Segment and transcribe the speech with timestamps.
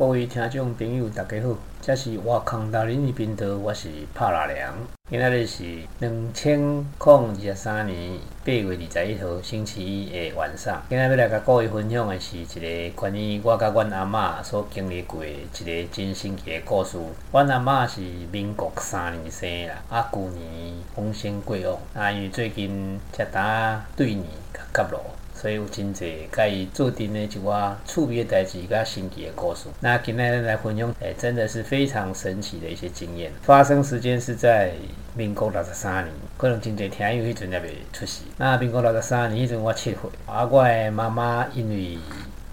[0.00, 4.72] 各位听众朋友，大家好，这是我康达林的频道，我是帕拉良。
[5.10, 5.62] 今仔日是
[5.98, 8.72] 两千零二十三年八月二
[9.04, 10.82] 十一号星期一的晚上。
[10.88, 16.96] 今仔要来甲各位分享的是一个关于我甲阮阿嬷所经历过的一个真神奇的故事。
[17.30, 18.00] 阮阿嬷是
[18.32, 24.24] 民国三年生啦，啊，旧年风仙过往，啊，因为最近才打对年
[24.72, 24.98] 甲落。
[25.40, 29.68] 所以有真济甲伊做阵的一寡趣味的代志，甲神奇的故事。
[29.80, 33.32] 那今日来分享，诶，真的是非常神奇的一些经验。
[33.40, 34.72] 发生时间是在
[35.14, 38.20] 民国六十三年，可能真济听友迄阵也未出世。
[38.36, 41.96] 那民国六十三年迄阵我七岁，啊，我的妈妈因为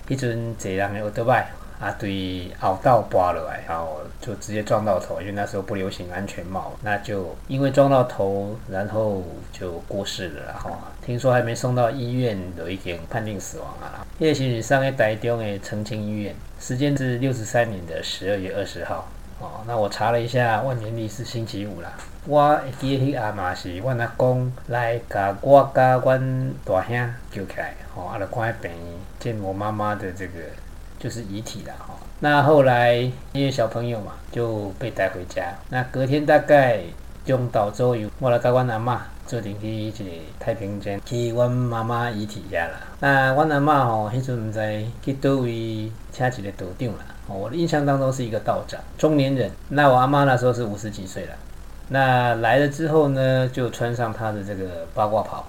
[0.08, 1.46] 迄阵坐人的奥特曼。
[1.80, 10.72] 啊，对，后道刮落来，然后就直接撞到头，因为那时候不流行安全帽，那就因为撞到头，然后就过世了然后。
[11.06, 14.06] 听说还没送到医院，都已经判定死亡了。
[14.18, 19.08] 叶先生上个台中的澄清医院，时间是六十三年的十二月二十号。
[19.40, 21.94] 哦，那我查了一下，万年历是星期五啦。
[22.26, 28.72] 我会记迄阿妈是阮阿公来甲我甲阮大兄救起来，哦，啊，来看病
[29.20, 30.40] 见我妈妈的这个。
[31.00, 31.96] 就是遗体了哈。
[32.20, 32.96] 那后来
[33.34, 35.54] 因为小朋友嘛，就被带回家。
[35.70, 36.82] 那隔天大概
[37.26, 40.04] 中岛州有我来甲阮阿嬷做阵去一个
[40.40, 42.80] 太平间去阮妈妈遗体遐啦。
[43.00, 47.06] 那阮阿嬷吼，迄阵毋知去倒位请一个道长啦。
[47.28, 49.52] 我的印象当中是一个道长，中年人。
[49.70, 51.34] 那我阿妈那时候是五十几岁了。
[51.90, 55.46] 那来了之后呢，就穿上他的这个八卦袍。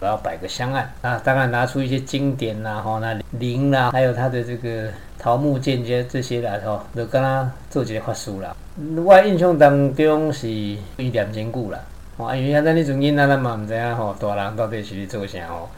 [0.00, 8.56] 然后摆个香案啊，当然拿出一些经典呐，吼，那铃啦，还有他的这个桃木剑这这些啦，吼，就跟他做一个法术啦。
[9.04, 11.78] 我印象当中是一点真久啦，
[12.16, 15.68] 哦，因为现在那种囡仔咱嘛唔知影吼，大人到底是去做啥吼，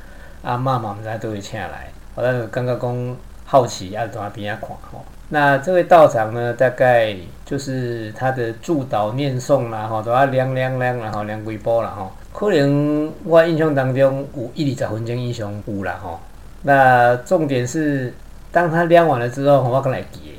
[0.42, 5.04] 阿嬷嘛唔知都会请来，我就感觉讲好奇，啊，在边仔看吼。
[5.30, 12.12] 那这位道长呢，大概就是他的祝祷念诵啦，吼，都要亮亮亮然后亮几波啦，吼。
[12.32, 16.18] 可能我印象当中有一二十分钟以上有啦吼。
[16.62, 18.12] 那重点是，
[18.50, 20.38] 当他量完了之后，我刚来记，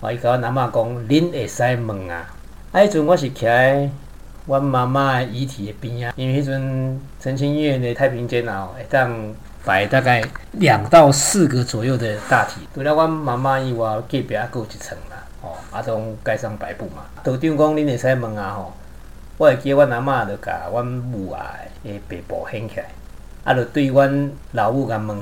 [0.00, 0.72] 我伊甲我阿嬷讲，
[1.06, 2.26] 恁会使问啊。
[2.72, 3.90] 啊，迄阵我是徛在
[4.46, 9.12] 阮妈妈遗体的边啊，因为迄阵澄清医院的太平间啊，会当
[9.64, 10.22] 摆大概
[10.52, 12.60] 两到四个左右的大体。
[12.74, 17.02] 除了阮妈妈以外，隔壁还有一层啦，哦，啊，种盖上白布嘛。
[17.22, 18.72] 道长讲恁会使问啊吼。
[19.38, 21.54] 我会记，阮阿嬷就甲阮母啊
[21.84, 22.86] 诶背部掀起来，
[23.44, 25.18] 啊，就对阮老母甲问，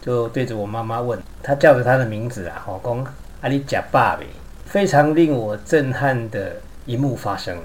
[0.00, 3.04] 就对着我妈妈问，他叫着她的名字啊，吼讲
[3.40, 4.26] 啊你食饱未？
[4.64, 6.52] 非常令我震撼的
[6.86, 7.62] 一幕发生了。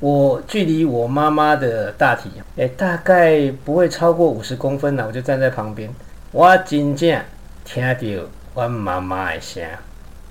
[0.00, 5.90] 我距离我妈妈的大体诶大概不会超过五十公分了，我就站在旁边，
[6.32, 7.20] 我真正
[7.64, 9.62] 听到阮妈妈的声，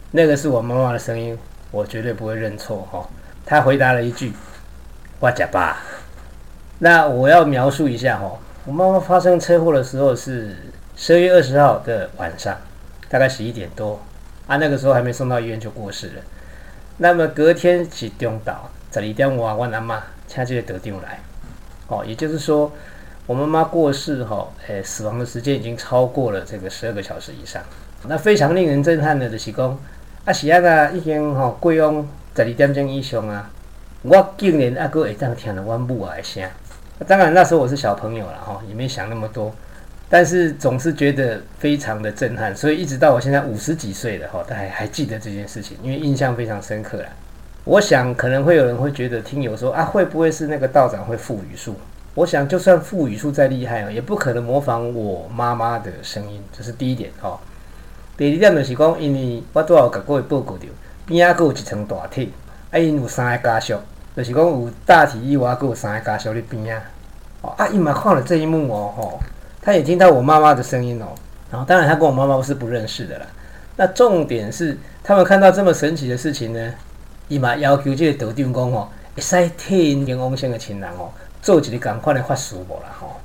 [0.10, 1.38] 那个是我妈妈的声音，
[1.70, 3.08] 我绝对不会认错哈。
[3.46, 4.34] 她回答了一句。
[5.26, 5.82] 我假吧。
[6.78, 10.56] 那我要描述一下哈，我妈妈发生车祸的时候是
[10.96, 12.56] 十二月二十号的晚上，
[13.10, 14.00] 大概十一点多
[14.46, 16.22] 啊，那个时候还没送到医院就过世了。
[16.98, 21.20] 那么隔天是中岛，十二点我我阿妈请这个得定来，
[21.88, 22.72] 哦，也就是说
[23.26, 27.64] 我妈妈过世哈，诶，死亡的时间已经超过了这个十二个小时以上。
[28.08, 29.76] 那非常令人震撼的就是讲，
[30.26, 33.50] 啊是啊已经吼过往十二点钟以上啊。
[34.08, 36.48] 我竟然阿哥会当听到阮母啊的声，
[37.08, 39.52] 当然那时候我是小朋友了哈，也没想那么多，
[40.08, 47.10] 但是总是觉得非常的震撼，所以一直到我现在五十几岁了哈，还还记得这件事情，因为印象非常深刻啦。
[47.64, 51.74] 我想可能会有人会觉得听友说啊，会不会是那个道长会赋语术？
[52.14, 57.40] 我想就算赋语术再厉害哦，也不可能模仿我妈妈的声音，这是第一点哈。
[58.16, 60.68] 第二点就是讲，因为我都要甲各位报告着，
[61.08, 62.32] 边仔有一层大体，
[62.70, 63.74] 啊因有三个家属。
[64.16, 66.82] 就是讲有大体以外，佮有三个家属伫边啊。
[67.42, 69.20] 哦，啊，伊嘛看了这一幕哦，吼，
[69.62, 71.08] 他也听到我妈妈的声音哦。
[71.52, 73.26] 然后，当然他跟我妈妈是不认识的啦。
[73.76, 76.74] 那重点是，他们看到这么神奇的事情呢，
[77.28, 81.12] 伊嘛要求这个道长讲哦，会使替因跟王先的亲人哦，
[81.42, 83.18] 做一个赶快的法事无啦，吼。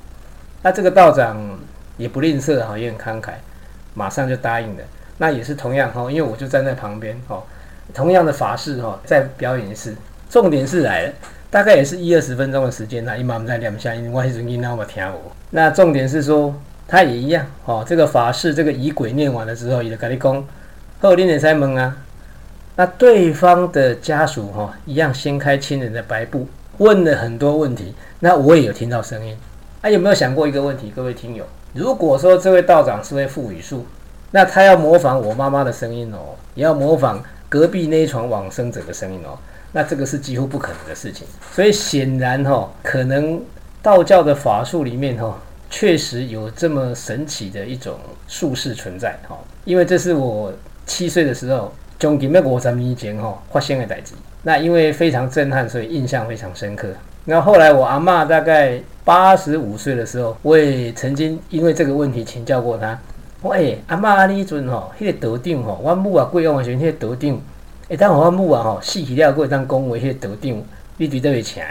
[0.61, 1.37] 那这个道长
[1.97, 3.31] 也不吝啬哈，也很慷慨，
[3.93, 4.83] 马上就答应了。
[5.17, 7.41] 那也是同样哈，因为我就站在旁边哈，
[7.93, 9.95] 同样的法事哈，再表演一次。
[10.31, 11.13] 重点是来了，
[11.49, 15.29] 大概也是一二十分钟的时间那一妈在两下，因为我是音那么听我。
[15.49, 16.55] 那重点是说，
[16.87, 17.83] 他也一样哦。
[17.85, 20.47] 这个法事，这个仪轨念完了之后，伊就跟你讲，
[21.01, 21.97] 后天也在问啊。
[22.77, 26.47] 那对方的家属哈，一样掀开亲人的白布，
[26.77, 27.93] 问了很多问题。
[28.21, 29.35] 那我也有听到声音。
[29.81, 31.45] 啊，有没有想过一个问题，各位听友？
[31.73, 33.85] 如果说这位道长是会赋语术，
[34.31, 39.37] 那他要模仿我妈妈的声音哦，也要模仿隔壁那一床往生者的声音哦，
[39.71, 41.25] 那这个是几乎不可能的事情。
[41.53, 43.41] 所以显然哈，可能
[43.81, 45.37] 道教的法术里面哈，
[45.69, 47.95] 确实有这么神奇的一种
[48.27, 49.37] 术士存在哈。
[49.65, 50.53] 因为这是我
[50.85, 54.13] 七岁的时候，将近要五十年前哈发生的代志。
[54.43, 56.87] 那因为非常震撼，所以印象非常深刻。
[57.25, 62.99] 那后来我阿妈大概八十五岁的时候，我也曾经因为这个问题请教过她。
[63.43, 67.41] 喂，阿妈，你阵吼，迄个道长吼，阮母啊过往的时阵，迄个道长，
[67.91, 70.63] 会当互阮母啊吼死去了，过会当讲话，迄个道长，
[70.95, 71.61] 你伫倒位请？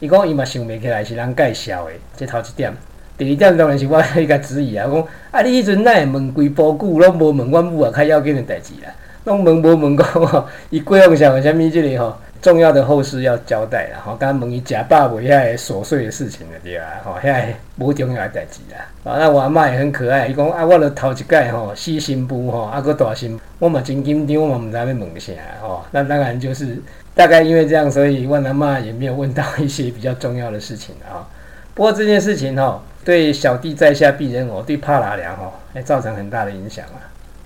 [0.00, 2.70] 伊讲伊嘛想袂起来是人介绍的，这头一点。
[3.16, 8.92] 第二点当然是我迄个质疑啊，讲啊，你迄阵哪会问规部久，拢无问阮母啊较要紧的代志啦，
[9.24, 12.14] 拢问无问讲吼， 伊过往上有啥物即个吼？
[12.40, 17.44] 重要的后事要交代了，吼，刚刚问伊假爸爸遐琐碎的事情了，对啊，吼，遐
[17.76, 18.86] 无重要的代志啦。
[19.04, 25.84] 啊，那我阿妈也很可爱，伊讲啊，我了头一届吼，四新妇吼，啊个大新，我嘛真紧张，我嘛毋知要问啥吼。
[25.90, 26.80] 那当然就是
[27.14, 31.26] 大概因为这样，所以我阿妈也没有问到一些比较重要的事情啊。
[31.74, 37.00] 不过这件事情吼，对小弟在下鄙人我，对帕拉良吼，还造成很大的影响啊。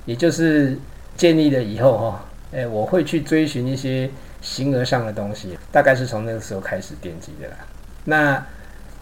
[0.06, 0.76] 也就是
[1.16, 4.10] 建立了以后哈，哎，我会去追寻一些。
[4.40, 7.56] 形而上的东西，大概是从那个时候开始奠基的啦。
[8.04, 8.46] 那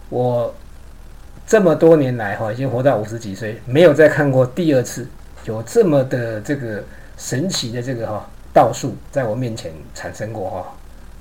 [0.09, 0.53] 我
[1.47, 5.07] 这么多年来哈，已经活到五十几岁，没有再看过第二次
[5.45, 6.83] 有这么的这个
[7.17, 10.75] 神奇的这个哈道术在我面前产生过哈。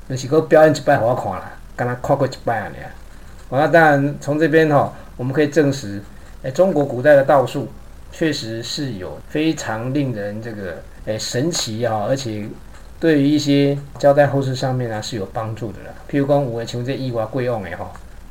[0.09, 2.73] 那是个表演一摆我看了，刚刚看过一摆啊。
[3.51, 6.03] 那当然从这边哈，我们可以证实，
[6.43, 7.69] 哎，中国古代的道术
[8.11, 12.49] 确实是有非常令人这个哎神奇啊，而且。
[13.01, 15.91] 对于一些交代后事上面啊是有帮助的啦。
[16.11, 17.89] 譬如讲，有诶像这意外贵往诶吼，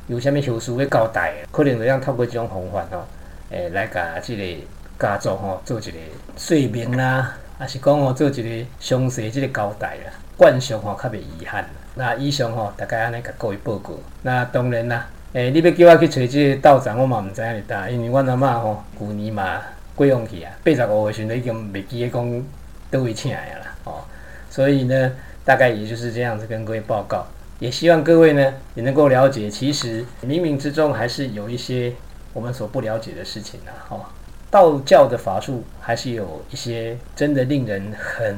[0.08, 3.02] 有啥物特殊要交代，可能就让透过这种方法吼，
[3.50, 4.66] 诶来甲即个
[4.98, 5.92] 家族吼做一个
[6.36, 10.12] 说明啦，还是讲吼做一个详细即个交代啦。
[10.36, 11.64] 惯常吼较袂遗憾。
[11.94, 13.94] 那以上吼大概安尼甲各位报告。
[14.22, 19.62] 那当然啦，诶你要叫我去找即个道长，我嘛毋知影哩答，因为阮阿嬷吼旧年嘛
[19.94, 22.44] 贵往去啊，八十五岁时阵已经袂记得讲
[22.90, 24.04] 倒位请诶啦，吼。
[24.50, 25.12] 所以呢，
[25.44, 27.26] 大概也就是这样子跟各位报告，
[27.58, 31.92] 也希望各位呢也能够了解，其实冥冥之中还是有一些
[32.32, 34.10] 我们所不了解的事情的哈。
[34.50, 38.34] 道教的法术还是有一些真的令人很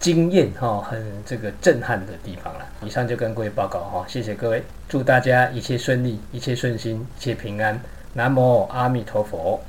[0.00, 2.66] 惊艳哈，很这个震撼的地方了。
[2.84, 7.80] 以上就跟各位报告哈，谢谢各位，祝大家一切顺利，一切顺心，一切平安。
[8.14, 9.60] 南无阿弥陀佛。